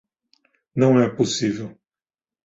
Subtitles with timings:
[0.75, 1.77] Não é possível!